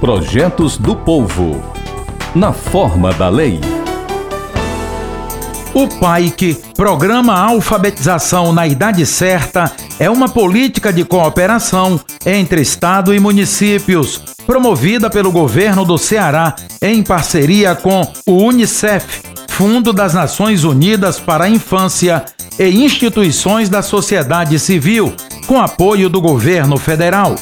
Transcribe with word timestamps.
Projetos 0.00 0.78
do 0.78 0.96
Povo. 0.96 1.62
Na 2.34 2.54
forma 2.54 3.12
da 3.12 3.28
lei. 3.28 3.60
O 5.74 5.86
PAIC, 5.86 6.54
Programa 6.74 7.38
Alfabetização 7.38 8.50
na 8.50 8.66
Idade 8.66 9.04
Certa, 9.04 9.70
é 9.98 10.08
uma 10.08 10.26
política 10.26 10.90
de 10.90 11.04
cooperação 11.04 12.00
entre 12.24 12.62
Estado 12.62 13.14
e 13.14 13.20
municípios, 13.20 14.22
promovida 14.46 15.10
pelo 15.10 15.30
governo 15.30 15.84
do 15.84 15.98
Ceará 15.98 16.56
em 16.80 17.02
parceria 17.02 17.74
com 17.74 18.10
o 18.24 18.42
Unicef, 18.42 19.20
Fundo 19.50 19.92
das 19.92 20.14
Nações 20.14 20.64
Unidas 20.64 21.20
para 21.20 21.44
a 21.44 21.50
Infância 21.50 22.24
e 22.58 22.82
instituições 22.82 23.68
da 23.68 23.82
sociedade 23.82 24.58
civil, 24.58 25.12
com 25.46 25.60
apoio 25.60 26.08
do 26.08 26.22
governo 26.22 26.78
federal. 26.78 27.36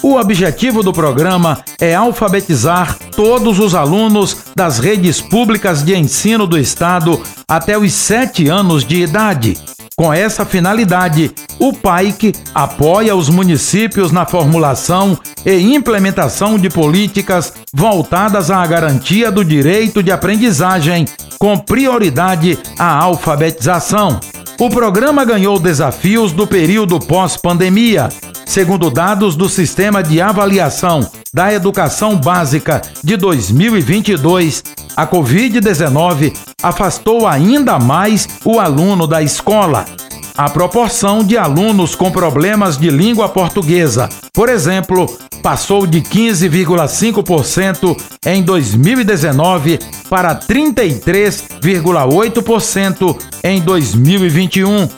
O 0.00 0.16
objetivo 0.16 0.82
do 0.82 0.92
programa 0.92 1.62
é 1.80 1.94
alfabetizar 1.94 2.96
todos 3.16 3.58
os 3.58 3.74
alunos 3.74 4.36
das 4.54 4.78
redes 4.78 5.20
públicas 5.20 5.82
de 5.82 5.96
ensino 5.96 6.46
do 6.46 6.58
Estado 6.58 7.20
até 7.48 7.76
os 7.76 7.92
sete 7.92 8.48
anos 8.48 8.84
de 8.84 9.02
idade. 9.02 9.56
Com 9.96 10.12
essa 10.12 10.44
finalidade, 10.44 11.30
o 11.58 11.72
PAIC 11.72 12.32
apoia 12.54 13.14
os 13.14 13.28
municípios 13.28 14.10
na 14.10 14.24
formulação 14.24 15.18
e 15.44 15.74
implementação 15.74 16.58
de 16.58 16.70
políticas 16.70 17.52
voltadas 17.72 18.50
à 18.50 18.66
garantia 18.66 19.30
do 19.30 19.44
direito 19.44 20.02
de 20.02 20.10
aprendizagem, 20.10 21.06
com 21.38 21.58
prioridade 21.58 22.58
à 22.78 22.96
alfabetização. 22.96 24.18
O 24.58 24.70
programa 24.70 25.24
ganhou 25.24 25.58
desafios 25.58 26.32
do 26.32 26.46
período 26.46 26.98
pós-pandemia, 26.98 28.08
Segundo 28.52 28.90
dados 28.90 29.34
do 29.34 29.48
Sistema 29.48 30.02
de 30.02 30.20
Avaliação 30.20 31.10
da 31.32 31.54
Educação 31.54 32.16
Básica 32.16 32.82
de 33.02 33.16
2022, 33.16 34.62
a 34.94 35.06
Covid-19 35.06 36.36
afastou 36.62 37.26
ainda 37.26 37.78
mais 37.78 38.28
o 38.44 38.60
aluno 38.60 39.06
da 39.06 39.22
escola. 39.22 39.86
A 40.36 40.50
proporção 40.50 41.24
de 41.24 41.38
alunos 41.38 41.94
com 41.94 42.10
problemas 42.10 42.76
de 42.76 42.90
língua 42.90 43.26
portuguesa, 43.26 44.10
por 44.34 44.50
exemplo, 44.50 45.06
passou 45.42 45.86
de 45.86 46.02
15,5% 46.02 47.96
em 48.26 48.42
2019 48.42 49.78
para 50.10 50.36
33,8% 50.36 53.16
em 53.44 53.62
2021 53.62 54.88